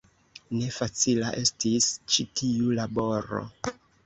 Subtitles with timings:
[0.59, 3.45] Ne facila estis ĉi tiu laboro.